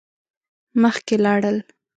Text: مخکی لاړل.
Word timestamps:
مخکی 0.81 1.15
لاړل. 1.23 1.57